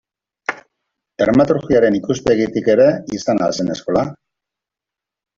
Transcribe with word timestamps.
Dramaturgiaren 1.23 1.97
ikuspegitik 1.99 2.69
ere 2.75 2.87
izan 3.19 3.43
al 3.49 3.53
zen 3.59 3.69
eskola? 3.75 4.07